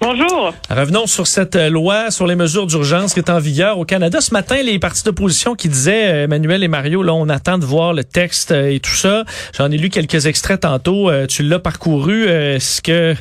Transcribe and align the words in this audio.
Bonjour. 0.00 0.52
Revenons 0.70 1.06
sur 1.06 1.26
cette 1.26 1.56
euh, 1.56 1.70
loi 1.70 2.10
sur 2.10 2.26
les 2.26 2.36
mesures 2.36 2.66
d'urgence 2.66 3.14
qui 3.14 3.20
est 3.20 3.30
en 3.30 3.38
vigueur 3.38 3.78
au 3.78 3.84
Canada. 3.84 4.20
Ce 4.20 4.32
matin, 4.32 4.62
les 4.62 4.78
partis 4.78 5.02
d'opposition 5.02 5.54
qui 5.54 5.68
disaient, 5.68 6.12
euh, 6.12 6.24
Emmanuel 6.24 6.62
et 6.62 6.68
Mario, 6.68 7.02
là, 7.02 7.14
on 7.14 7.28
attend 7.28 7.56
de 7.56 7.64
voir 7.64 7.94
le 7.94 8.04
texte 8.04 8.52
euh, 8.52 8.70
et 8.70 8.80
tout 8.80 8.90
ça. 8.90 9.24
J'en 9.56 9.70
ai 9.70 9.78
lu 9.78 9.88
quelques 9.88 10.26
extraits 10.26 10.60
tantôt. 10.60 11.10
Tu 11.26 11.42
l'as 11.42 11.58
parcouru. 11.58 12.28
Est-ce 12.28 12.82
que, 12.82 13.14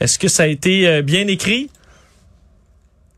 est-ce 0.00 0.18
que 0.18 0.28
ça 0.28 0.44
a 0.44 0.46
été 0.46 1.02
bien 1.02 1.26
écrit? 1.26 1.68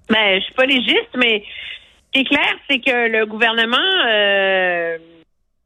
Ben, 0.09 0.38
je 0.38 0.45
suis 0.45 0.54
pas 0.54 0.66
légiste, 0.66 1.15
mais 1.16 1.42
ce 1.42 2.12
qui 2.12 2.20
est 2.20 2.29
clair, 2.29 2.54
c'est 2.68 2.79
que 2.80 3.09
le 3.09 3.24
gouvernement 3.24 3.79
euh, 4.09 4.98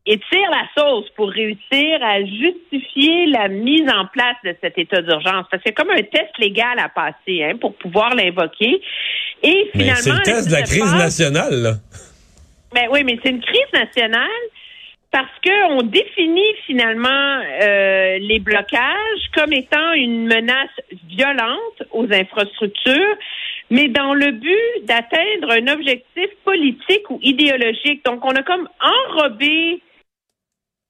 étire 0.06 0.50
la 0.50 0.66
sauce 0.76 1.08
pour 1.16 1.30
réussir 1.30 2.02
à 2.02 2.20
justifier 2.24 3.26
la 3.26 3.48
mise 3.48 3.88
en 3.90 4.06
place 4.06 4.36
de 4.44 4.54
cet 4.60 4.78
état 4.78 5.02
d'urgence. 5.02 5.46
Parce 5.50 5.62
que 5.62 5.68
c'est 5.68 5.74
comme 5.74 5.90
un 5.90 6.02
test 6.02 6.38
légal 6.38 6.78
à 6.78 6.88
passer 6.88 7.44
hein, 7.44 7.56
pour 7.60 7.74
pouvoir 7.74 8.14
l'invoquer. 8.14 8.80
Et 9.42 9.70
finalement, 9.72 9.94
c'est 9.96 10.12
le 10.12 10.22
test 10.22 10.48
de 10.48 10.52
la 10.52 10.62
crise 10.62 10.94
nationale, 10.94 11.54
là. 11.54 11.72
Ben 12.72 12.88
oui, 12.90 13.04
mais 13.04 13.18
c'est 13.22 13.30
une 13.30 13.40
crise 13.40 13.72
nationale 13.72 14.28
parce 15.12 15.32
que 15.42 15.72
on 15.72 15.82
définit 15.82 16.54
finalement 16.66 17.40
euh, 17.62 18.18
les 18.18 18.38
blocages 18.38 19.30
comme 19.34 19.52
étant 19.52 19.92
une 19.92 20.26
menace 20.26 20.68
violente 21.08 21.82
aux 21.92 22.12
infrastructures, 22.12 23.16
mais 23.70 23.88
dans 23.88 24.14
le 24.14 24.32
but 24.32 24.84
d'atteindre 24.84 25.52
un 25.52 25.72
objectif 25.72 26.28
politique 26.44 27.08
ou 27.08 27.18
idéologique. 27.22 28.04
Donc, 28.04 28.24
on 28.24 28.32
a 28.32 28.42
comme 28.42 28.68
enrobé 28.80 29.80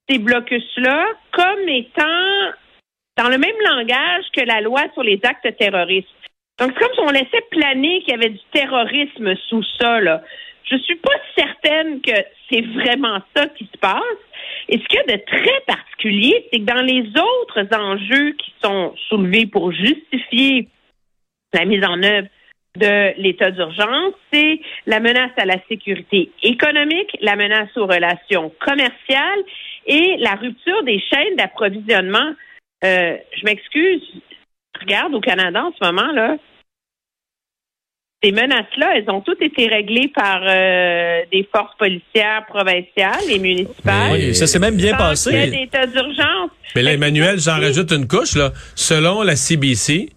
ces 0.09 0.19
blocus-là 0.19 1.07
comme 1.33 1.69
étant 1.69 2.53
dans 3.17 3.29
le 3.29 3.39
même 3.39 3.57
langage 3.65 4.25
que 4.33 4.43
la 4.43 4.61
loi 4.61 4.83
sur 4.95 5.03
les 5.03 5.21
actes 5.25 5.57
terroristes. 5.59 6.09
Donc, 6.59 6.73
c'est 6.73 6.85
comme 6.85 6.95
si 6.95 7.01
on 7.01 7.11
laissait 7.11 7.45
planer 7.51 8.01
qu'il 8.01 8.11
y 8.11 8.15
avait 8.15 8.31
du 8.31 8.41
terrorisme 8.53 9.35
sous 9.49 9.63
ça, 9.79 10.01
là. 10.01 10.23
Je 10.65 10.77
suis 10.79 10.97
pas 10.97 11.15
certaine 11.37 12.01
que 12.01 12.15
c'est 12.51 12.63
vraiment 12.63 13.21
ça 13.37 13.47
qui 13.49 13.69
se 13.73 13.79
passe. 13.79 14.03
Et 14.69 14.79
ce 14.79 14.85
qu'il 14.85 14.99
y 14.99 15.13
a 15.13 15.17
de 15.17 15.23
très 15.25 15.61
particulier, 15.67 16.49
c'est 16.51 16.59
que 16.59 16.65
dans 16.65 16.83
les 16.83 17.09
autres 17.09 17.67
enjeux 17.73 18.33
qui 18.33 18.53
sont 18.63 18.95
soulevés 19.09 19.47
pour 19.47 19.71
justifier 19.71 20.69
la 21.55 21.65
mise 21.67 21.85
en 21.85 22.03
œuvre 22.03 22.29
de 22.77 23.21
l'état 23.21 23.51
d'urgence, 23.51 24.15
c'est 24.33 24.61
la 24.87 25.01
menace 25.01 25.31
à 25.37 25.45
la 25.45 25.57
sécurité 25.69 26.31
économique, 26.43 27.17
la 27.21 27.37
menace 27.37 27.75
aux 27.77 27.87
relations 27.87 28.53
commerciales 28.61 29.45
et 29.87 30.17
la 30.19 30.35
rupture 30.35 30.83
des 30.85 31.01
chaînes 31.01 31.37
d'approvisionnement. 31.37 32.35
Euh, 32.85 33.17
je 33.39 33.45
m'excuse, 33.45 34.03
regarde 34.81 35.15
au 35.15 35.21
Canada 35.21 35.65
en 35.65 35.73
ce 35.73 35.85
moment 35.85 36.13
là, 36.13 36.37
ces 38.23 38.33
menaces-là, 38.33 38.97
elles 38.97 39.11
ont 39.11 39.21
toutes 39.21 39.43
été 39.43 39.69
réglées 39.69 40.11
par 40.15 40.41
euh, 40.43 41.21
des 41.31 41.47
forces 41.53 41.77
policières 41.79 42.45
provinciales 42.49 43.31
et 43.31 43.39
municipales. 43.39 44.13
Oui, 44.13 44.35
ça 44.35 44.47
s'est 44.47 44.59
même 44.59 44.77
bien 44.77 44.97
passé. 44.97 45.31
qu'il 45.31 45.39
y 45.39 45.43
ait 45.43 45.67
d'état 45.67 45.87
d'urgence. 45.87 46.51
Mais 46.75 46.83
là, 46.83 46.95
Emmanuel, 46.95 47.39
j'en 47.39 47.61
rajoute 47.61 47.93
une 47.93 48.09
couche, 48.09 48.35
là. 48.35 48.53
Selon 48.75 49.23
la 49.23 49.37
CBC, 49.37 50.11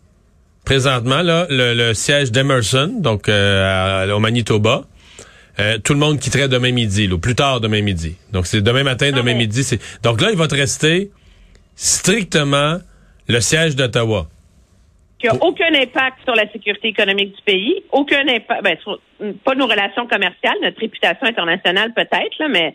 présentement, 0.66 1.22
là, 1.22 1.46
le, 1.50 1.74
le 1.74 1.94
siège 1.94 2.32
d'Emerson, 2.32 2.96
donc 3.00 3.28
euh, 3.28 4.10
au 4.12 4.20
Manitoba, 4.20 4.84
euh, 5.60 5.78
tout 5.78 5.94
le 5.94 6.00
monde 6.00 6.20
quitterait 6.20 6.48
demain 6.48 6.72
midi, 6.72 7.08
là, 7.08 7.16
ou 7.16 7.20
plus 7.20 7.36
tard 7.36 7.60
demain 7.62 7.82
midi. 7.82 8.16
Donc, 8.32 8.46
c'est 8.48 8.62
demain 8.62 8.84
matin, 8.84 9.10
demain 9.12 9.24
mais- 9.24 9.36
midi. 9.36 9.64
c'est 9.64 9.80
Donc 10.04 10.22
là, 10.22 10.30
il 10.32 10.38
va 10.38 10.48
te 10.48 10.56
rester 10.56 11.12
strictement 11.76 12.78
le 13.28 13.40
siège 13.40 13.76
d'Ottawa. 13.76 14.28
qui 15.20 15.28
a 15.28 15.36
aucun 15.42 15.74
impact 15.76 16.20
sur 16.24 16.34
la 16.34 16.50
sécurité 16.50 16.88
économique 16.88 17.36
du 17.36 17.42
pays, 17.44 17.84
aucun 17.92 18.22
impact, 18.28 18.64
ben, 18.64 18.78
sur, 18.82 19.00
pas 19.44 19.54
nos 19.54 19.66
relations 19.68 20.08
commerciales, 20.08 20.56
notre 20.62 20.80
réputation 20.80 21.28
internationale 21.28 21.94
peut-être, 21.94 22.38
là, 22.40 22.48
mais 22.48 22.74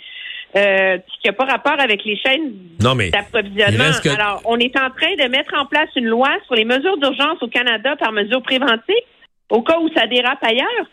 euh, 0.56 0.98
qui 1.22 1.26
n'a 1.26 1.32
pas 1.32 1.46
rapport 1.46 1.80
avec 1.80 2.04
les 2.04 2.16
chaînes 2.18 2.52
Non, 2.82 2.94
mais 2.94 3.08
d'approvisionnement. 3.10 3.84
que- 4.02 4.10
Alors, 4.10 4.42
on 4.44 4.58
est 4.58 4.76
en 4.78 4.90
train 4.90 5.14
de 5.18 5.28
mettre 5.30 5.54
en 5.58 5.64
place 5.66 5.88
une 5.96 6.04
loi 6.06 6.28
sur 6.46 6.54
les 6.54 6.64
mesures 6.66 6.98
d'urgence 6.98 7.42
au 7.42 7.48
Canada 7.48 7.96
par 7.98 8.12
mesure 8.12 8.42
préventive, 8.42 8.94
au 9.50 9.62
cas 9.62 9.78
où 9.80 9.88
ça 9.96 10.06
dérape 10.06 10.42
ailleurs. 10.44 10.86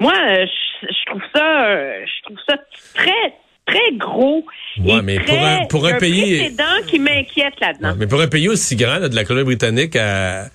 Moi, 0.00 0.12
euh, 0.14 0.46
je, 0.82 0.86
je 0.88 1.10
trouve 1.10 1.22
ça, 1.34 1.66
euh, 1.66 2.04
je 2.06 2.22
trouve 2.24 2.38
ça 2.48 2.56
très, 2.94 3.34
très 3.66 3.96
gros. 3.96 4.44
Ouais, 4.78 4.98
et 4.98 5.02
mais 5.02 5.20
pour 5.20 5.34
un- 5.38 5.66
pour 5.66 5.86
a 5.86 5.90
un 5.90 5.98
pays- 5.98 6.38
précédent 6.38 6.86
qui 6.88 6.98
m'inquiète 6.98 7.54
là-dedans. 7.60 7.90
Ouais, 7.90 7.96
mais 7.98 8.06
pour 8.06 8.20
un 8.20 8.28
pays 8.28 8.48
aussi 8.48 8.74
grand, 8.76 8.98
là, 8.98 9.08
de 9.08 9.14
la 9.14 9.24
Colombie-Britannique 9.24 9.94
à 9.96 10.46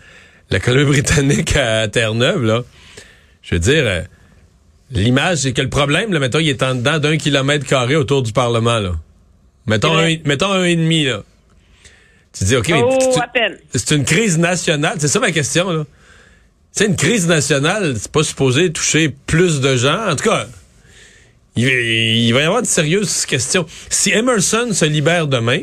la 0.49 0.59
Colombie-Britannique 0.59 1.55
à 1.55 1.87
Terre-Neuve, 1.87 2.43
là, 2.43 2.63
je 3.41 3.55
veux 3.55 3.59
dire, 3.59 3.83
euh, 3.85 4.01
l'image, 4.91 5.37
c'est 5.39 5.53
que 5.53 5.61
le 5.61 5.69
problème, 5.69 6.11
là, 6.11 6.19
mettons, 6.19 6.39
il 6.39 6.49
est 6.49 6.63
en 6.63 6.75
dedans 6.75 6.99
d'un 6.99 7.17
kilomètre 7.17 7.65
carré 7.65 7.95
autour 7.95 8.23
du 8.23 8.33
Parlement, 8.33 8.79
là. 8.79 8.91
Mettons 9.65 9.97
un, 9.97 10.15
mettons 10.25 10.51
un 10.51 10.63
et 10.63 10.75
demi, 10.75 11.03
là. 11.05 11.21
Tu 12.37 12.43
dis, 12.45 12.55
OK, 12.55 12.69
mais 12.69 12.81
oh, 12.83 12.97
c'est 13.73 13.95
une 13.95 14.05
crise 14.05 14.37
nationale. 14.37 14.95
C'est 14.99 15.07
ça 15.07 15.19
ma 15.19 15.31
question, 15.31 15.69
là. 15.71 15.83
C'est 16.77 16.85
une 16.85 16.95
crise 16.95 17.25
nationale, 17.27 17.95
c'est 17.99 18.11
pas 18.11 18.21
supposé 18.21 18.71
toucher 18.71 19.09
plus 19.25 19.61
de 19.61 19.75
gens. 19.75 20.09
En 20.09 20.15
tout 20.15 20.25
cas, 20.29 20.45
il, 21.55 21.65
va- 21.65 21.71
il 21.71 22.31
va 22.35 22.41
y 22.41 22.43
avoir 22.43 22.61
de 22.61 22.67
sérieuses 22.67 23.25
questions. 23.25 23.65
Si 23.89 24.11
Emerson 24.11 24.69
se 24.73 24.85
libère 24.85 25.25
demain, 25.25 25.61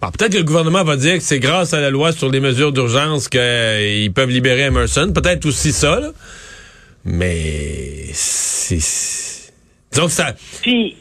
bon, 0.00 0.10
peut-être 0.12 0.30
que 0.34 0.38
le 0.38 0.44
gouvernement 0.44 0.84
va 0.84 0.96
dire 0.96 1.14
que 1.14 1.24
c'est 1.24 1.40
grâce 1.40 1.74
à 1.74 1.80
la 1.80 1.90
loi 1.90 2.12
sur 2.12 2.30
les 2.30 2.38
mesures 2.38 2.70
d'urgence 2.70 3.26
qu'ils 3.26 4.12
peuvent 4.14 4.30
libérer 4.30 4.62
Emerson. 4.66 5.10
Peut-être 5.12 5.44
aussi 5.44 5.72
ça, 5.72 5.98
là. 5.98 6.12
Mais 7.04 8.06
c'est... 8.12 8.78
Disons 9.90 10.06
que 10.06 10.12
ça... 10.12 10.36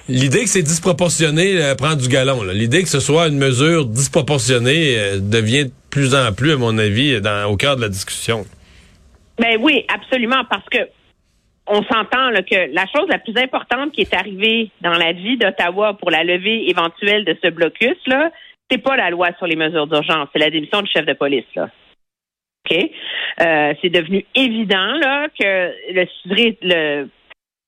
L'idée 0.10 0.46
que 0.46 0.50
c'est 0.50 0.64
disproportionné 0.64 1.62
euh, 1.62 1.76
prend 1.76 1.94
du 1.94 2.08
galon. 2.08 2.42
L'idée 2.42 2.82
que 2.82 2.90
ce 2.90 3.00
soit 3.00 3.28
une 3.28 3.38
mesure 3.38 3.86
disproportionnée 3.86 4.98
euh, 4.98 5.20
devient 5.20 5.66
de 5.66 5.72
plus 5.92 6.16
en 6.16 6.34
plus, 6.34 6.54
à 6.54 6.58
mon 6.58 6.76
avis, 6.80 7.22
dans, 7.22 7.46
au 7.52 7.56
cœur 7.56 7.76
de 7.76 7.82
la 7.82 7.90
discussion. 7.90 8.48
Ben 9.38 9.58
oui, 9.60 9.86
absolument, 9.88 10.44
parce 10.50 10.68
que 10.70 10.90
on 11.68 11.84
s'entend 11.84 12.32
que 12.50 12.74
la 12.74 12.86
chose 12.86 13.08
la 13.10 13.20
plus 13.20 13.38
importante 13.38 13.92
qui 13.92 14.02
est 14.02 14.14
arrivée 14.14 14.72
dans 14.82 14.94
la 14.94 15.12
vie 15.12 15.38
d'Ottawa 15.38 15.96
pour 15.96 16.12
la 16.12 16.24
levée 16.24 16.70
éventuelle 16.70 17.26
de 17.26 17.38
ce 17.44 17.50
blocus, 17.50 17.98
là, 18.08 18.32
c'est 18.70 18.78
pas 18.78 18.96
la 18.96 19.10
loi 19.10 19.30
sur 19.38 19.48
les 19.48 19.56
mesures 19.56 19.88
d'urgence, 19.88 20.30
c'est 20.32 20.40
la 20.40 20.50
démission 20.50 20.82
du 20.82 20.90
chef 20.90 21.06
de 21.06 21.14
police, 21.14 21.46
là. 21.56 21.70
OK? 22.70 22.90
Euh, 23.42 23.74
c'est 23.82 23.90
devenu 23.90 24.26
évident 24.36 24.98
là 24.98 25.28
que 25.30 25.74
le, 25.94 26.06
le 26.62 27.10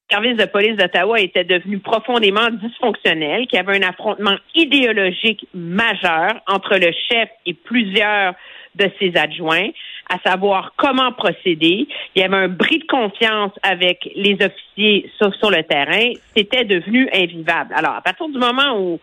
service 0.10 0.38
de 0.38 0.46
police 0.46 0.76
d'Ottawa 0.76 1.20
était 1.20 1.44
devenu 1.44 1.80
profondément 1.80 2.50
dysfonctionnel, 2.50 3.48
qu'il 3.48 3.58
y 3.58 3.60
avait 3.60 3.84
un 3.84 3.88
affrontement 3.88 4.36
idéologique 4.56 5.48
majeur 5.54 6.42
entre 6.48 6.76
le 6.78 6.92
chef 7.10 7.30
et 7.46 7.54
plusieurs 7.54 8.34
de 8.76 8.90
ses 9.00 9.16
adjoints, 9.18 9.70
à 10.10 10.18
savoir 10.26 10.74
comment 10.78 11.12
procéder. 11.12 11.88
Il 12.16 12.22
y 12.22 12.24
avait 12.24 12.36
un 12.36 12.48
bris 12.48 12.80
de 12.80 12.86
confiance 12.86 13.52
avec 13.62 14.10
les 14.16 14.38
officiers 14.42 15.12
sur, 15.18 15.52
le 15.52 15.64
terrain. 15.64 16.14
C'était 16.36 16.66
devenu 16.66 17.10
invivable. 17.14 17.74
Alors, 17.76 17.96
à 17.96 18.02
partir 18.02 18.28
du 18.30 18.38
moment 18.38 18.80
où 18.80 19.00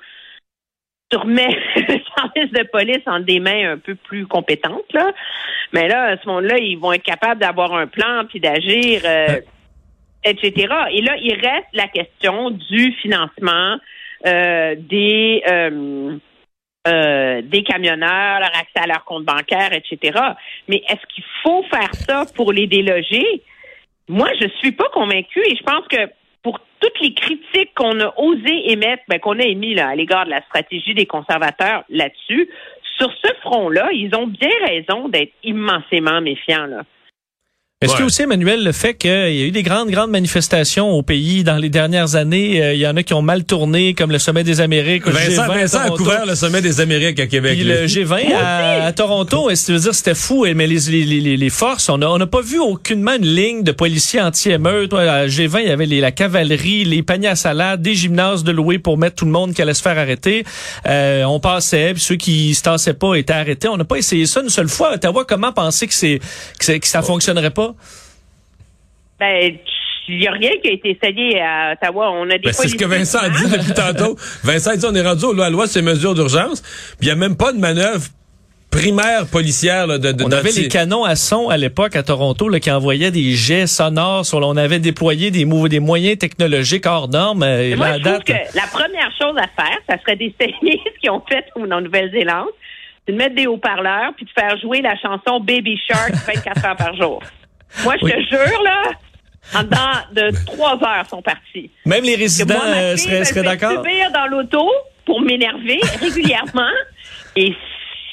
tu 1.10 1.16
remets 1.16 1.56
le 1.76 1.98
service 2.16 2.52
de 2.52 2.66
police 2.70 3.02
en 3.06 3.20
des 3.20 3.38
mains 3.38 3.72
un 3.72 3.78
peu 3.78 3.94
plus 3.94 4.26
compétentes, 4.26 4.92
là, 4.92 5.12
mais 5.72 5.88
là, 5.88 6.04
à 6.04 6.16
ce 6.16 6.26
moment-là, 6.26 6.58
ils 6.58 6.78
vont 6.78 6.92
être 6.92 7.02
capables 7.02 7.40
d'avoir 7.40 7.74
un 7.74 7.86
plan 7.86 8.24
puis 8.28 8.40
d'agir. 8.40 9.02
euh, 9.04 9.40
etc. 10.26 10.74
Et 10.90 11.02
là, 11.02 11.16
il 11.22 11.34
reste 11.34 11.68
la 11.72 11.88
question 11.88 12.50
du 12.50 12.92
financement 13.00 13.78
euh, 14.26 14.74
des 14.76 15.42
euh, 15.48 16.18
euh, 16.88 17.42
des 17.42 17.62
camionneurs, 17.64 18.40
leur 18.40 18.54
accès 18.56 18.80
à 18.80 18.86
leur 18.86 19.04
compte 19.04 19.24
bancaire, 19.24 19.72
etc. 19.72 20.18
Mais 20.68 20.82
est-ce 20.88 21.04
qu'il 21.12 21.24
faut 21.42 21.64
faire 21.64 21.94
ça 21.94 22.24
pour 22.34 22.52
les 22.52 22.66
déloger? 22.66 23.42
Moi, 24.08 24.28
je 24.40 24.46
suis 24.58 24.72
pas 24.72 24.88
convaincue 24.92 25.42
et 25.50 25.56
je 25.56 25.62
pense 25.64 25.86
que 25.88 26.08
pour 26.44 26.60
toutes 26.80 27.00
les 27.00 27.12
critiques 27.12 27.74
qu'on 27.74 27.98
a 28.00 28.14
osé 28.18 28.70
émettre, 28.70 29.02
ben, 29.08 29.18
qu'on 29.18 29.38
a 29.40 29.42
émis 29.42 29.78
à 29.80 29.96
l'égard 29.96 30.26
de 30.26 30.30
la 30.30 30.42
stratégie 30.42 30.94
des 30.94 31.06
conservateurs 31.06 31.82
là-dessus, 31.88 32.48
sur 32.96 33.12
ce 33.12 33.32
front-là, 33.42 33.88
ils 33.92 34.14
ont 34.14 34.28
bien 34.28 34.48
raison 34.64 35.08
d'être 35.08 35.32
immensément 35.42 36.20
méfiants. 36.20 36.66
Là. 36.66 36.84
Est-ce 37.82 37.92
Ouais. 37.92 37.98
que 37.98 38.04
aussi, 38.04 38.22
Emmanuel, 38.22 38.64
le 38.64 38.72
fait 38.72 38.94
qu'il 38.94 39.10
y 39.10 39.12
a 39.42 39.44
eu 39.44 39.50
des 39.50 39.62
grandes, 39.62 39.90
grandes 39.90 40.10
manifestations 40.10 40.92
au 40.92 41.02
pays 41.02 41.44
dans 41.44 41.58
les 41.58 41.68
dernières 41.68 42.14
années, 42.16 42.62
euh, 42.64 42.72
il 42.72 42.80
y 42.80 42.86
en 42.86 42.96
a 42.96 43.02
qui 43.02 43.12
ont 43.12 43.20
mal 43.20 43.44
tourné, 43.44 43.92
comme 43.92 44.10
le 44.10 44.18
Sommet 44.18 44.44
des 44.44 44.62
Amériques, 44.62 45.06
Vincent, 45.06 45.42
G20 45.42 45.50
à 45.50 45.54
Vincent 45.58 45.78
a 45.80 45.90
couvert 45.90 46.24
le 46.24 46.34
sommet 46.36 46.62
des 46.62 46.80
Amériques 46.80 47.20
à 47.20 47.26
Québec. 47.26 47.52
Puis 47.58 47.64
le 47.68 47.84
G20 47.86 48.32
à, 48.34 48.86
à 48.86 48.92
Toronto, 48.92 49.50
et 49.50 49.54
tu 49.58 49.72
veux 49.72 49.78
dire 49.78 49.94
c'était 49.94 50.14
fou, 50.14 50.46
et- 50.46 50.54
mais 50.54 50.66
les, 50.66 50.78
les, 50.88 51.04
les, 51.20 51.36
les 51.36 51.50
forces, 51.50 51.90
on 51.90 51.98
n'a 51.98 52.10
on 52.10 52.16
n'a 52.16 52.26
pas 52.26 52.40
vu 52.40 52.58
aucunement 52.58 53.12
une 53.12 53.26
ligne 53.26 53.62
de 53.62 53.72
policiers 53.72 54.22
anti-émeutes. 54.22 54.94
À 54.94 55.26
G20, 55.26 55.60
il 55.64 55.68
y 55.68 55.70
avait 55.70 55.84
les, 55.84 56.00
la 56.00 56.12
cavalerie, 56.12 56.84
les 56.86 57.02
paniers 57.02 57.28
à 57.28 57.36
salade, 57.36 57.82
des 57.82 57.94
gymnases 57.94 58.42
de 58.42 58.52
louer 58.52 58.78
pour 58.78 58.96
mettre 58.96 59.16
tout 59.16 59.26
le 59.26 59.32
monde 59.32 59.52
qui 59.52 59.60
allait 59.60 59.74
se 59.74 59.82
faire 59.82 59.98
arrêter. 59.98 60.44
Euh, 60.88 61.24
on 61.24 61.40
passait, 61.40 61.92
puis 61.92 62.00
ceux 62.02 62.16
qui 62.16 62.54
se 62.54 62.62
tassaient 62.62 62.94
pas 62.94 63.16
étaient 63.16 63.34
arrêtés. 63.34 63.68
On 63.68 63.76
n'a 63.76 63.84
pas 63.84 63.96
essayé 63.98 64.24
ça 64.24 64.40
une 64.40 64.48
seule 64.48 64.68
fois. 64.70 64.92
à 64.92 64.94
Ottawa, 64.94 65.26
comment 65.28 65.52
penser 65.52 65.86
que 65.86 65.92
c'est 65.92 66.20
que, 66.58 66.64
c'est- 66.64 66.80
que 66.80 66.86
ça 66.88 67.02
fonctionnerait 67.02 67.50
pas? 67.50 67.65
Ben, 69.18 69.56
il 70.08 70.18
n'y 70.18 70.28
a 70.28 70.32
rien 70.32 70.50
qui 70.62 70.68
a 70.68 70.72
été 70.72 70.90
essayé 70.90 71.40
à 71.40 71.72
Ottawa. 71.72 72.10
On 72.12 72.28
a 72.30 72.38
des 72.38 72.44
Ben, 72.44 72.52
c'est 72.52 72.68
ce 72.68 72.76
que 72.76 72.84
Vincent 72.84 73.18
a 73.18 73.28
dit 73.28 73.50
depuis 73.50 73.74
tantôt. 73.74 74.16
Vincent 74.44 74.70
a 74.70 74.76
dit 74.76 74.86
on 74.86 74.94
est 74.94 75.06
rendu 75.06 75.24
au 75.24 75.32
loi, 75.32 75.50
loi 75.50 75.66
sur 75.66 75.80
les 75.80 75.86
mesures 75.86 76.14
d'urgence. 76.14 76.60
Puis 76.60 76.96
il 77.02 77.06
n'y 77.06 77.10
a 77.10 77.16
même 77.16 77.36
pas 77.36 77.52
de 77.52 77.58
manœuvre 77.58 78.06
primaire 78.70 79.26
policière 79.26 79.86
là, 79.86 79.98
de, 79.98 80.12
de 80.12 80.24
On 80.24 80.30
avait 80.32 80.50
les 80.50 80.68
canons 80.68 81.04
à 81.04 81.16
son 81.16 81.48
à 81.48 81.56
l'époque 81.56 81.96
à 81.96 82.02
Toronto 82.02 82.48
là, 82.48 82.60
qui 82.60 82.70
envoyaient 82.70 83.10
des 83.10 83.32
jets 83.32 83.66
sonores. 83.66 84.26
Sur, 84.26 84.38
on 84.38 84.56
avait 84.56 84.78
déployé 84.78 85.30
des, 85.30 85.44
moyens 85.44 86.18
technologiques 86.18 86.86
hors 86.86 87.08
normes. 87.08 87.42
euh, 87.42 87.70
et 87.70 87.76
Moi, 87.76 87.88
la 87.88 87.98
je 87.98 88.02
trouve 88.02 88.12
date, 88.12 88.24
que 88.24 88.56
la 88.56 88.66
première 88.70 89.10
chose 89.18 89.36
à 89.38 89.62
faire, 89.62 89.78
ça 89.88 89.98
serait 90.00 90.16
d'essayer 90.16 90.52
ce 90.94 91.00
qu'ils 91.00 91.10
ont 91.10 91.22
fait 91.28 91.44
en 91.56 91.80
Nouvelle-Zélande, 91.80 92.48
c'est 93.06 93.12
de 93.12 93.18
mettre 93.18 93.34
des 93.34 93.46
haut-parleurs 93.46 94.12
puis 94.16 94.26
de 94.26 94.30
faire 94.30 94.58
jouer 94.58 94.82
la 94.82 94.96
chanson 94.96 95.40
Baby 95.40 95.78
Shark 95.88 96.12
24 96.26 96.64
heures 96.64 96.76
par 96.76 96.96
jour. 96.96 97.22
Moi, 97.84 97.94
je 98.00 98.04
Oui. 98.04 98.12
te 98.12 98.20
jure, 98.20 98.62
là, 98.62 98.82
en 99.54 99.62
dedans 99.62 99.78
de 100.12 100.44
trois 100.46 100.74
heures, 100.82 101.06
sont 101.08 101.22
partis. 101.22 101.70
Même 101.84 102.04
les 102.04 102.16
résidents 102.16 102.54
moi, 102.56 102.66
ma 102.66 102.76
euh, 102.76 102.96
fille 102.96 103.04
seraient, 103.06 103.18
me 103.20 103.24
seraient 103.24 103.42
d'accord? 103.42 103.84
subir 103.84 104.10
dans 104.12 104.26
l'auto 104.26 104.68
pour 105.04 105.20
m'énerver 105.20 105.80
régulièrement 106.00 106.70
et 107.36 107.54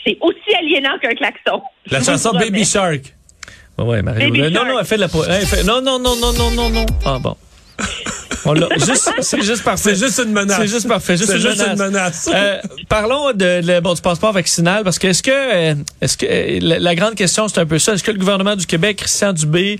c'est 0.06 0.18
aussi 0.22 0.56
aliénant 0.60 0.98
qu'un 1.02 1.16
klaxon. 1.16 1.62
La 1.90 2.00
Je 2.00 2.06
chanson. 2.06 2.32
Baby 2.34 2.66
Shark. 2.66 3.14
Ouais, 3.78 3.86
ouais, 3.86 3.98
Euh, 4.00 4.50
non, 4.52 4.66
non, 4.66 4.80
elle 4.80 4.86
fait 4.86 4.98
de 4.98 5.02
la. 5.02 5.08
elle 5.30 5.46
fait- 5.48 5.64
non, 5.64 5.82
non, 5.82 5.98
non, 5.98 6.16
non, 6.18 6.34
non, 6.34 6.52
non, 6.52 6.70
non. 6.70 6.86
Ah 7.06 7.18
bon. 7.20 7.36
On 8.46 8.54
l'a. 8.54 8.68
Juste, 8.78 9.12
c'est 9.22 9.42
juste 9.42 9.64
parfait. 9.64 9.96
C'est 9.96 10.06
juste 10.06 10.22
une 10.26 10.34
menace. 10.34 10.58
C'est 10.60 10.68
juste 10.68 10.88
parfait. 10.88 11.16
C'est 11.18 11.34
une 11.36 11.40
juste 11.40 11.60
menace. 11.60 11.80
une 11.80 11.86
menace. 11.86 12.30
Euh, 12.34 12.58
parlons 12.90 13.32
de, 13.32 13.62
de- 13.62 13.80
bon, 13.80 13.94
du 13.94 14.02
passeport 14.02 14.34
vaccinal 14.34 14.84
parce 14.84 15.00
que 15.00 15.08
est-ce 15.08 15.24
que 15.24 15.32
euh, 15.32 15.76
est-ce 16.02 16.18
que 16.18 16.26
euh, 16.26 16.60
la, 16.62 16.80
la 16.80 16.96
grande 16.96 17.16
question 17.16 17.48
c'est 17.48 17.60
un 17.62 17.66
peu 17.66 17.80
ça 17.80 17.94
est-ce 17.94 18.04
que 18.04 18.12
le 18.12 18.18
gouvernement 18.20 18.56
du 18.56 18.66
Québec 18.66 18.98
Christian 18.98 19.34
Dubé 19.34 19.80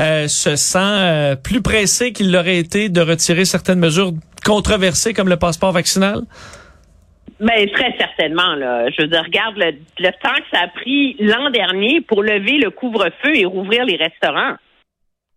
euh, 0.00 0.26
se 0.28 0.56
sent 0.56 0.78
euh, 0.82 1.36
plus 1.36 1.60
pressé 1.60 2.12
qu'il 2.12 2.32
l'aurait 2.32 2.58
été 2.58 2.88
de 2.88 3.00
retirer 3.00 3.44
certaines 3.44 3.78
mesures 3.80 4.12
controversées 4.44 5.12
comme 5.14 5.28
le 5.28 5.36
passeport 5.36 5.72
vaccinal? 5.72 6.22
Ben, 7.40 7.70
très 7.70 7.94
certainement, 7.98 8.54
là. 8.56 8.86
Je 8.90 9.02
veux 9.02 9.08
dire, 9.08 9.22
regarde 9.22 9.56
le, 9.58 9.72
le 10.00 10.10
temps 10.20 10.34
que 10.34 10.56
ça 10.56 10.62
a 10.64 10.68
pris 10.68 11.14
l'an 11.20 11.50
dernier 11.50 12.00
pour 12.00 12.22
lever 12.24 12.58
le 12.58 12.70
couvre-feu 12.70 13.36
et 13.36 13.44
rouvrir 13.44 13.84
les 13.84 13.94
restaurants. 13.96 14.54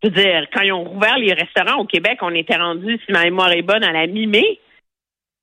Je 0.03 0.09
veux 0.09 0.15
dire, 0.15 0.48
quand 0.53 0.62
ils 0.62 0.71
ont 0.71 0.83
rouvert 0.83 1.18
les 1.18 1.33
restaurants 1.33 1.81
au 1.81 1.86
Québec, 1.86 2.19
on 2.21 2.33
était 2.33 2.56
rendu, 2.56 3.00
si 3.06 3.12
ma 3.12 3.24
mémoire 3.24 3.51
est 3.51 3.62
bonne, 3.62 3.83
à 3.83 3.92
la 3.92 4.07
mi-mai. 4.07 4.59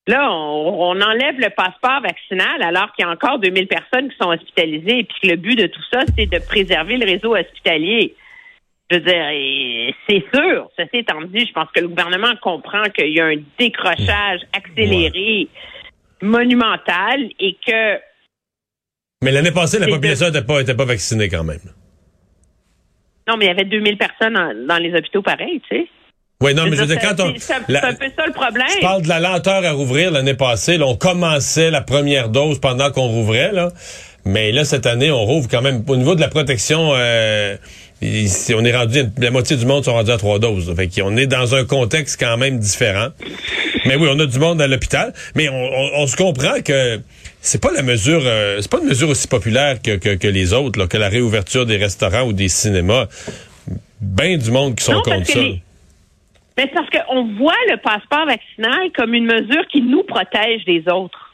Là, 0.09 0.33
on, 0.33 0.91
on 0.91 1.01
enlève 1.01 1.39
le 1.39 1.51
passeport 1.51 2.01
vaccinal 2.01 2.63
alors 2.63 2.93
qu'il 2.93 3.05
y 3.05 3.09
a 3.09 3.13
encore 3.13 3.39
2000 3.39 3.69
personnes 3.69 4.09
qui 4.09 4.17
sont 4.21 4.31
hospitalisées 4.31 5.01
et 5.01 5.05
puis 5.05 5.17
que 5.23 5.29
le 5.29 5.37
but 5.37 5.55
de 5.55 5.67
tout 5.67 5.83
ça, 5.93 6.01
c'est 6.17 6.27
de 6.27 6.39
préserver 6.39 6.97
le 6.97 7.05
réseau 7.05 7.37
hospitalier. 7.37 8.15
Je 8.91 8.97
veux 8.97 9.03
dire, 9.03 9.95
c'est 10.09 10.25
sûr, 10.35 10.71
ceci 10.79 10.99
étant 10.99 11.21
dit, 11.21 11.47
je 11.47 11.53
pense 11.53 11.69
que 11.75 11.81
le 11.81 11.89
gouvernement 11.89 12.35
comprend 12.41 12.85
qu'il 12.85 13.11
y 13.11 13.21
a 13.21 13.27
un 13.27 13.37
décrochage 13.59 14.41
accéléré, 14.55 15.49
monumental 16.23 17.29
et 17.39 17.55
que 17.67 17.99
Mais 19.23 19.31
l'année 19.31 19.53
passée, 19.53 19.79
la 19.79 19.89
population 19.89 20.27
n'était 20.29 20.45
pas, 20.45 20.61
était 20.63 20.75
pas 20.75 20.87
vaccinée 20.87 21.29
quand 21.29 21.45
même. 21.45 21.61
Non, 23.29 23.37
mais 23.37 23.45
il 23.45 23.49
y 23.49 23.51
avait 23.51 23.65
2000 23.65 23.97
personnes 23.99 24.37
en- 24.37 24.53
dans 24.67 24.79
les 24.79 24.93
hôpitaux 24.95 25.23
pareil, 25.23 25.61
tu 25.71 25.77
sais. 25.77 25.87
Oui, 26.41 26.55
non, 26.55 26.65
mais 26.67 26.77
je 26.77 26.83
veux 26.83 26.87
dire, 26.87 27.01
quand 27.01 27.21
on. 27.21 27.35
c'est- 27.37 27.53
un 27.55 27.61
peu 27.95 28.07
ça 28.17 28.25
le 28.27 28.33
problème. 28.33 28.67
Je 28.77 28.81
parle 28.81 29.03
de 29.03 29.09
la 29.09 29.19
lenteur 29.19 29.65
à 29.65 29.73
rouvrir 29.73 30.13
l'année 30.13 30.35
passée. 30.35 30.79
Là, 30.79 30.87
on 30.87 30.95
commençait 30.95 31.71
la 31.73 31.81
première 31.81 32.29
dose 32.29 32.61
pendant 32.61 32.93
qu'on 32.93 33.09
rouvrait, 33.09 33.51
là. 33.53 33.71
Mais 34.25 34.53
là, 34.53 34.65
cette 34.65 34.87
année, 34.87 35.11
on 35.11 35.25
rouvre 35.25 35.49
quand 35.51 35.63
même. 35.63 35.83
Au 35.89 35.97
niveau 35.97 36.15
de 36.15 36.21
la 36.21 36.29
protection, 36.29 36.91
euh, 36.95 37.57
ici, 38.03 38.55
on 38.55 38.65
est 38.65 38.77
rendu, 38.77 39.03
la 39.19 39.31
moitié 39.33 39.57
du 39.57 39.67
monde 39.67 39.85
sont 39.85 39.95
rendus 39.95 40.13
à 40.13 40.17
trois 40.19 40.39
doses. 40.39 40.69
là. 40.69 40.77
Fait 40.77 40.87
qu'on 40.89 41.17
est 41.17 41.27
dans 41.27 41.57
un 41.57 41.65
contexte 41.65 42.21
quand 42.21 42.37
même 42.37 42.59
différent. 42.61 43.09
Mais 43.89 43.97
oui, 43.97 44.09
on 44.13 44.19
a 44.21 44.27
du 44.27 44.39
monde 44.39 44.61
à 44.63 44.67
l'hôpital. 44.69 45.13
Mais 45.35 45.49
on, 45.49 45.55
on- 45.55 45.91
on 46.03 46.07
se 46.07 46.17
comprend 46.17 46.61
que 46.65 47.01
c'est 47.41 47.61
pas 47.63 47.73
la 47.73 47.83
mesure, 47.83 48.21
euh, 48.25 48.59
c'est 48.61 48.71
pas 48.71 48.79
une 48.81 48.89
mesure 48.89 49.09
aussi 49.09 49.27
populaire 49.29 49.81
que, 49.83 49.97
que, 49.97 50.15
que 50.17 50.29
les 50.29 50.53
autres, 50.53 50.79
là, 50.79 50.87
que 50.87 50.97
la 50.97 51.09
réouverture 51.09 51.67
des 51.67 51.77
restaurants 51.77 52.23
ou 52.23 52.33
des 52.33 52.49
cinémas. 52.49 53.07
Ben 54.01 54.39
du 54.39 54.51
monde 54.51 54.77
qui 54.77 54.85
sont 54.85 54.93
Non, 54.93 55.03
contre 55.03 55.27
ça. 55.27 55.41
les- 55.41 55.61
Mais 56.57 56.65
c'est 56.65 56.75
parce 56.75 56.89
qu'on 56.91 57.35
voit 57.37 57.55
le 57.71 57.77
passeport 57.79 58.27
vaccinal 58.27 58.91
comme 58.97 59.15
une 59.15 59.27
mesure 59.27 59.67
qui 59.69 59.81
nous 59.83 60.03
protège 60.05 60.65
des 60.65 60.85
autres, 60.93 61.33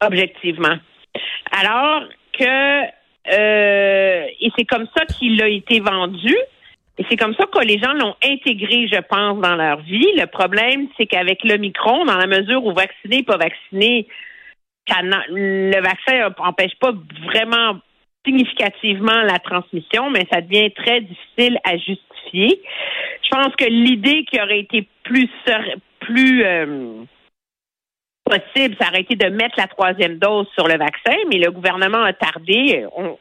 objectivement. 0.00 0.76
Alors 1.50 2.02
que, 2.38 2.82
euh, 3.32 4.24
et 4.40 4.50
c'est 4.56 4.64
comme 4.64 4.86
ça 4.96 5.04
qu'il 5.06 5.40
a 5.42 5.48
été 5.48 5.80
vendu, 5.80 6.34
et 6.98 7.06
c'est 7.08 7.16
comme 7.16 7.34
ça 7.34 7.46
que 7.46 7.64
les 7.64 7.78
gens 7.78 7.92
l'ont 7.92 8.16
intégré, 8.24 8.88
je 8.88 9.00
pense, 9.00 9.40
dans 9.40 9.54
leur 9.54 9.80
vie. 9.82 10.06
Le 10.16 10.26
problème, 10.26 10.88
c'est 10.96 11.06
qu'avec 11.06 11.44
l'Omicron, 11.44 12.04
dans 12.04 12.16
la 12.16 12.26
mesure 12.26 12.64
où 12.64 12.72
vacciné, 12.72 13.22
pas 13.22 13.36
vacciné, 13.36 14.08
le 15.30 15.80
vaccin 15.80 16.34
n'empêche 16.38 16.74
pas 16.80 16.92
vraiment 17.24 17.78
significativement 18.26 19.22
la 19.22 19.38
transmission, 19.38 20.10
mais 20.10 20.26
ça 20.32 20.40
devient 20.40 20.72
très 20.72 21.02
difficile 21.02 21.58
à 21.64 21.76
justifier. 21.76 22.60
Je 23.22 23.28
pense 23.30 23.54
que 23.56 23.66
l'idée 23.66 24.24
qui 24.24 24.40
aurait 24.40 24.60
été 24.60 24.88
plus 25.04 25.30
plus 26.00 26.44
euh, 26.44 27.04
possible, 28.24 28.76
ça 28.80 28.88
aurait 28.88 29.02
été 29.02 29.14
de 29.14 29.28
mettre 29.28 29.54
la 29.56 29.66
troisième 29.66 30.18
dose 30.18 30.46
sur 30.54 30.66
le 30.66 30.78
vaccin, 30.78 31.16
mais 31.30 31.38
le 31.38 31.50
gouvernement 31.50 32.02
a 32.02 32.12
tardé. 32.12 32.86
On 32.96 33.18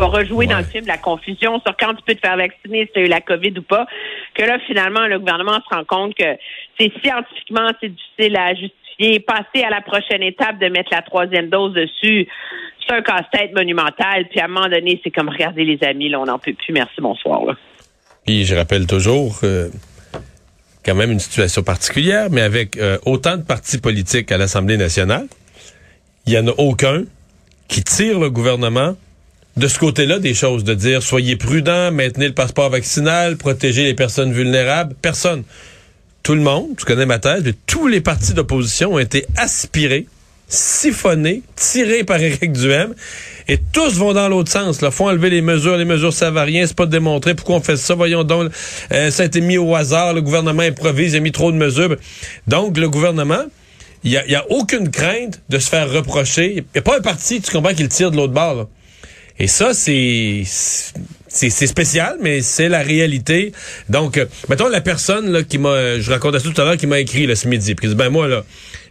va 0.00 0.06
rejouer 0.06 0.46
dans 0.46 0.58
le 0.58 0.64
film 0.64 0.86
la 0.86 0.98
confusion 0.98 1.60
sur 1.60 1.76
quand 1.76 1.94
tu 1.94 2.02
peux 2.06 2.14
te 2.14 2.20
faire 2.20 2.36
vacciner 2.36 2.86
si 2.86 2.92
tu 2.92 3.00
as 3.00 3.02
eu 3.02 3.08
la 3.08 3.20
COVID 3.20 3.58
ou 3.58 3.62
pas. 3.62 3.86
Que 4.34 4.42
là, 4.42 4.58
finalement, 4.66 5.06
le 5.06 5.18
gouvernement 5.18 5.60
se 5.68 5.74
rend 5.74 5.84
compte 5.84 6.14
que 6.14 6.36
c'est 6.78 6.90
scientifiquement, 7.02 7.70
c'est 7.80 7.90
difficile 7.90 8.36
à 8.36 8.54
justifier. 8.54 9.20
Passer 9.20 9.64
à 9.64 9.70
la 9.70 9.80
prochaine 9.80 10.22
étape 10.22 10.58
de 10.58 10.68
mettre 10.68 10.90
la 10.92 11.02
troisième 11.02 11.48
dose 11.48 11.74
dessus, 11.74 12.26
c'est 12.86 12.94
un 12.94 13.02
casse-tête 13.02 13.54
monumental. 13.54 14.26
Puis 14.30 14.40
à 14.40 14.44
un 14.44 14.48
moment 14.48 14.68
donné, 14.68 15.00
c'est 15.04 15.10
comme 15.10 15.28
regardez 15.28 15.64
les 15.64 15.78
amis, 15.86 16.08
là, 16.08 16.20
on 16.20 16.26
n'en 16.26 16.38
peut 16.38 16.52
plus. 16.52 16.72
Merci, 16.72 17.00
bonsoir. 17.00 17.44
Là. 17.44 17.54
Puis 18.26 18.44
je 18.44 18.54
rappelle 18.54 18.86
toujours 18.86 19.38
euh, 19.44 19.68
quand 20.84 20.94
même 20.94 21.12
une 21.12 21.18
situation 21.18 21.62
particulière, 21.62 22.28
mais 22.30 22.42
avec 22.42 22.76
euh, 22.76 22.98
autant 23.06 23.36
de 23.36 23.42
partis 23.42 23.78
politiques 23.78 24.32
à 24.32 24.38
l'Assemblée 24.38 24.76
nationale, 24.76 25.26
il 26.26 26.34
y 26.34 26.38
en 26.38 26.46
a 26.46 26.52
aucun 26.58 27.04
qui 27.68 27.82
tire 27.82 28.18
le 28.18 28.30
gouvernement 28.30 28.96
de 29.56 29.68
ce 29.68 29.78
côté-là 29.78 30.18
des 30.18 30.34
choses, 30.34 30.64
de 30.64 30.74
dire 30.74 31.02
soyez 31.02 31.36
prudents, 31.36 31.90
maintenez 31.92 32.28
le 32.28 32.34
passeport 32.34 32.70
vaccinal, 32.70 33.36
protégez 33.36 33.84
les 33.84 33.94
personnes 33.94 34.32
vulnérables. 34.32 34.94
Personne. 35.00 35.44
Tout 36.22 36.34
le 36.34 36.42
monde, 36.42 36.76
tu 36.76 36.84
connais 36.84 37.06
ma 37.06 37.18
thèse, 37.18 37.44
tous 37.66 37.86
les 37.86 38.02
partis 38.02 38.34
d'opposition 38.34 38.94
ont 38.94 38.98
été 38.98 39.24
aspirés, 39.36 40.06
siphonnés, 40.48 41.42
tirés 41.56 42.04
par 42.04 42.20
Éric 42.20 42.52
Duhem, 42.52 42.94
et 43.48 43.58
tous 43.72 43.96
vont 43.96 44.12
dans 44.12 44.28
l'autre 44.28 44.52
sens. 44.52 44.82
Là, 44.82 44.90
faut 44.90 45.08
enlever 45.08 45.30
les 45.30 45.40
mesures, 45.40 45.78
les 45.78 45.86
mesures 45.86 46.12
ça 46.12 46.30
va 46.30 46.42
rien, 46.42 46.66
c'est 46.66 46.76
pas 46.76 46.86
démontré. 46.86 47.34
Pourquoi 47.34 47.56
on 47.56 47.60
fait 47.60 47.78
ça? 47.78 47.94
Voyons 47.94 48.22
donc, 48.22 48.52
euh, 48.92 49.10
ça 49.10 49.22
a 49.22 49.26
été 49.26 49.40
mis 49.40 49.56
au 49.56 49.74
hasard. 49.74 50.12
Le 50.12 50.20
gouvernement 50.20 50.62
improvise, 50.62 51.14
il 51.14 51.16
a 51.16 51.20
mis 51.20 51.32
trop 51.32 51.50
de 51.52 51.56
mesures. 51.56 51.96
Donc 52.46 52.76
le 52.76 52.88
gouvernement, 52.90 53.44
il 54.04 54.10
y 54.10 54.18
a, 54.18 54.24
il 54.26 54.32
y 54.32 54.36
a 54.36 54.44
aucune 54.50 54.90
crainte 54.90 55.40
de 55.48 55.58
se 55.58 55.70
faire 55.70 55.90
reprocher. 55.90 56.52
Il 56.56 56.64
n'y 56.74 56.78
a 56.78 56.82
pas 56.82 56.98
un 56.98 57.00
parti, 57.00 57.40
tu 57.40 57.50
comprends, 57.50 57.74
qui 57.74 57.82
le 57.82 57.88
tire 57.88 58.10
de 58.10 58.16
l'autre 58.16 58.34
bord. 58.34 58.54
là. 58.54 58.66
Et 59.40 59.46
ça, 59.46 59.72
c'est 59.72 60.42
c'est 61.32 61.66
spécial, 61.66 62.18
mais 62.20 62.42
c'est 62.42 62.68
la 62.68 62.82
réalité. 62.82 63.52
Donc, 63.88 64.18
euh, 64.18 64.26
mettons 64.50 64.68
la 64.68 64.82
personne 64.82 65.30
là, 65.32 65.42
qui 65.42 65.58
m'a, 65.58 65.98
je 65.98 66.10
racontais 66.10 66.40
tout 66.40 66.52
à 66.60 66.64
l'heure, 66.64 66.76
qui 66.76 66.86
m'a 66.86 66.98
écrit 66.98 67.26
là, 67.26 67.34
ce 67.36 67.48
midi, 67.48 67.74
puis 67.74 67.86
qui 67.86 67.94
dit, 67.94 67.96
ben 67.96 68.10
moi 68.10 68.28
là, 68.28 68.44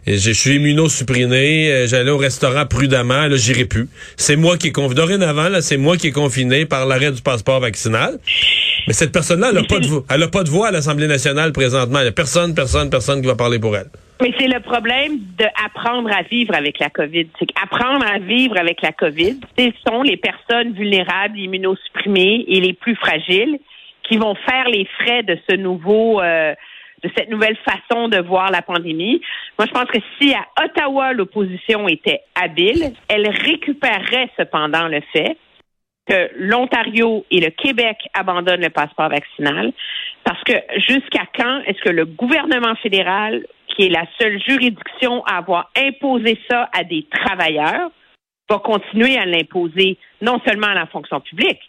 je 0.06 0.30
suis 0.32 0.56
immunosupprimé, 0.56 1.70
euh, 1.70 1.86
j'allais 1.86 2.10
au 2.10 2.16
restaurant 2.16 2.66
prudemment, 2.66 3.26
là 3.26 3.36
j'irai 3.36 3.66
plus. 3.66 3.88
C'est 4.16 4.36
moi 4.36 4.56
qui 4.56 4.68
est 4.68 4.72
confiné. 4.72 4.94
Dorénavant, 4.96 5.50
là, 5.50 5.62
c'est 5.62 5.76
moi 5.76 5.96
qui 5.96 6.08
est 6.08 6.12
confiné 6.12 6.66
par 6.66 6.86
l'arrêt 6.86 7.12
du 7.12 7.22
passeport 7.22 7.60
vaccinal. 7.60 8.18
Mais 8.88 8.94
cette 8.94 9.12
personne-là, 9.12 9.50
elle 9.52 9.58
a 9.58 9.64
pas 9.64 9.78
de 9.78 9.86
voix. 9.86 10.04
Elle 10.10 10.22
a 10.22 10.28
pas 10.28 10.42
de 10.42 10.50
voix 10.50 10.68
à 10.68 10.70
l'Assemblée 10.72 11.06
nationale 11.06 11.52
présentement. 11.52 12.00
Il 12.00 12.06
y 12.06 12.08
a 12.08 12.12
personne, 12.12 12.54
personne, 12.54 12.90
personne 12.90 13.20
qui 13.20 13.26
va 13.28 13.36
parler 13.36 13.60
pour 13.60 13.76
elle. 13.76 13.90
Mais 14.20 14.34
c'est 14.38 14.48
le 14.48 14.60
problème 14.60 15.18
d'apprendre 15.38 16.10
à 16.12 16.22
vivre 16.22 16.54
avec 16.54 16.78
la 16.78 16.90
COVID. 16.90 17.28
C'est 17.38 17.46
qu'apprendre 17.46 18.04
à 18.06 18.18
vivre 18.18 18.58
avec 18.58 18.82
la 18.82 18.92
COVID, 18.92 19.40
ce 19.58 19.70
sont 19.86 20.02
les 20.02 20.18
personnes 20.18 20.72
vulnérables, 20.72 21.38
immunosupprimées 21.38 22.44
et 22.46 22.60
les 22.60 22.74
plus 22.74 22.96
fragiles 22.96 23.58
qui 24.02 24.18
vont 24.18 24.34
faire 24.34 24.68
les 24.68 24.84
frais 24.98 25.22
de 25.22 25.38
ce 25.48 25.56
nouveau, 25.56 26.20
euh, 26.20 26.54
de 27.02 27.10
cette 27.16 27.30
nouvelle 27.30 27.56
façon 27.64 28.08
de 28.08 28.18
voir 28.18 28.50
la 28.50 28.60
pandémie. 28.60 29.22
Moi, 29.58 29.66
je 29.66 29.72
pense 29.72 29.86
que 29.86 30.00
si 30.20 30.34
à 30.34 30.46
Ottawa 30.62 31.14
l'opposition 31.14 31.88
était 31.88 32.20
habile, 32.34 32.92
elle 33.08 33.28
récupérerait 33.28 34.28
cependant 34.36 34.88
le 34.88 35.00
fait 35.12 35.38
que 36.06 36.30
l'Ontario 36.36 37.24
et 37.30 37.40
le 37.40 37.50
Québec 37.50 37.96
abandonnent 38.14 38.62
le 38.62 38.70
passeport 38.70 39.08
vaccinal, 39.08 39.72
parce 40.24 40.42
que 40.42 40.54
jusqu'à 40.76 41.24
quand 41.34 41.60
est-ce 41.66 41.80
que 41.82 41.90
le 41.90 42.04
gouvernement 42.04 42.74
fédéral 42.76 43.44
qui 43.74 43.86
est 43.86 43.88
la 43.88 44.04
seule 44.20 44.40
juridiction 44.42 45.24
à 45.24 45.38
avoir 45.38 45.70
imposé 45.76 46.38
ça 46.50 46.68
à 46.72 46.84
des 46.84 47.06
travailleurs, 47.10 47.90
va 48.48 48.58
continuer 48.58 49.16
à 49.16 49.24
l'imposer 49.24 49.96
non 50.20 50.40
seulement 50.46 50.68
à 50.68 50.74
la 50.74 50.86
fonction 50.86 51.20
publique, 51.20 51.60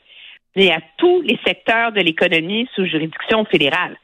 mais 0.55 0.71
à 0.71 0.79
tous 0.97 1.21
les 1.21 1.39
secteurs 1.45 1.91
de 1.91 2.01
l'économie 2.01 2.67
sous 2.75 2.85
juridiction 2.85 3.45
fédérale. 3.45 3.97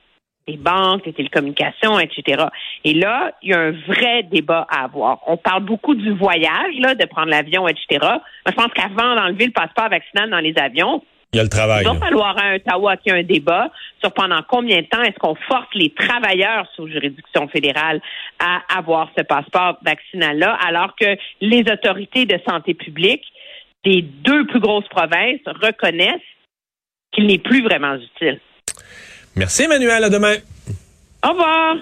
Les 0.48 0.56
banques, 0.56 1.06
les 1.06 1.12
télécommunications, 1.12 2.00
etc. 2.00 2.46
Et 2.86 2.94
là, 2.94 3.34
il 3.42 3.50
y 3.50 3.54
a 3.54 3.60
un 3.60 3.72
vrai 3.72 4.24
débat 4.24 4.66
à 4.70 4.86
avoir. 4.86 5.20
On 5.27 5.36
parle 5.36 5.63
beaucoup 5.63 5.94
du 5.94 6.12
voyage, 6.12 6.74
là, 6.80 6.96
de 6.96 7.06
prendre 7.06 7.27
l'avion, 7.27 7.68
etc. 7.68 7.98
Moi, 8.01 8.22
je 8.48 8.54
pense 8.54 8.72
qu'avant 8.74 9.16
d'enlever 9.16 9.48
le 9.48 9.51
passeport 9.51 9.89
vaccinal 9.89 10.30
dans 10.30 10.39
les 10.39 10.54
avions, 10.58 11.04
il 11.34 11.38
y 11.38 11.39
a 11.42 11.44
le 11.44 11.50
travail. 11.50 11.84
Il 11.84 11.88
va 11.89 12.00
falloir 12.00 12.38
à 12.42 12.56
Ottawa 12.56 12.96
qu'il 12.96 13.12
y 13.12 13.16
ait 13.16 13.20
un 13.20 13.24
débat 13.24 13.70
sur 14.08 14.14
pendant 14.14 14.42
combien 14.48 14.82
de 14.82 14.88
temps 14.88 15.02
est-ce 15.04 15.18
qu'on 15.20 15.36
force 15.36 15.68
les 15.74 15.94
travailleurs 15.94 16.68
sous 16.76 16.88
juridiction 16.88 17.48
fédérale 17.48 18.02
à 18.40 18.62
avoir 18.78 19.10
ce 19.18 19.24
passeport 19.24 19.78
vaccinal-là, 19.84 20.58
alors 20.66 20.96
que 20.96 21.18
les 21.42 21.64
autorités 21.72 22.26
de 22.26 22.40
santé 22.48 22.74
publique 22.74 23.24
des 23.84 24.02
deux 24.02 24.46
plus 24.48 24.60
grosses 24.60 24.88
provinces 24.90 25.42
reconnaissent 25.46 26.22
qu'il 27.12 27.28
n'est 27.28 27.38
plus 27.38 27.64
vraiment 27.64 27.96
utile. 27.96 28.40
Merci, 29.36 29.64
Emmanuel. 29.64 30.04
À 30.04 30.10
demain. 30.10 30.36
Au 31.26 31.30
revoir. 31.30 31.78